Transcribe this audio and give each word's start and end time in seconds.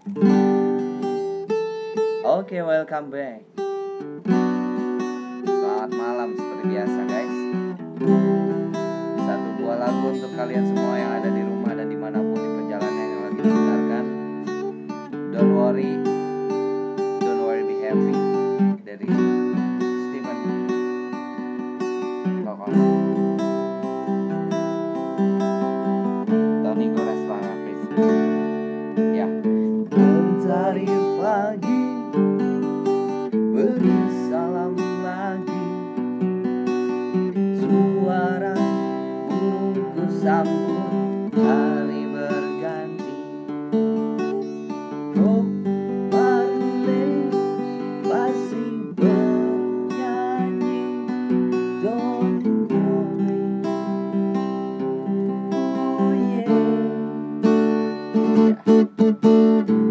Oke, 0.00 0.16
okay, 2.24 2.64
welcome 2.64 3.12
back. 3.12 3.44
Selamat 5.44 5.92
malam 5.92 6.32
seperti 6.40 6.64
biasa, 6.72 7.00
guys. 7.04 7.36
Satu 9.20 9.48
buah 9.60 9.76
lagu 9.76 10.08
untuk 10.08 10.32
kalian 10.40 10.64
semua. 10.72 10.89
sambut 40.20 41.32
hari 41.32 42.04
berganti. 42.12 43.16
Oh 45.16 45.40
Marley 46.12 47.32
masih 48.04 48.92
bernyanyi. 49.00 50.84
Don't 51.80 52.44
worry 52.68 53.64
Oh 55.48 56.12
yeah, 56.12 56.52
yeah. 59.72 59.89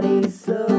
So. 0.00 0.77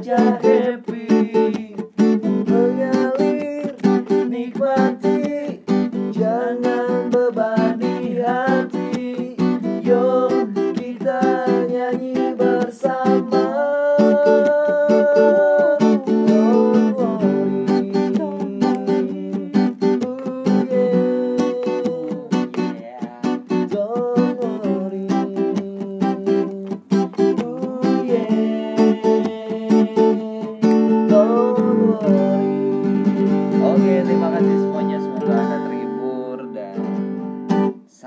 Yeah, 0.00 0.38
te 0.40 0.97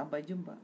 Sampai 0.00 0.24
jumpa. 0.24 0.56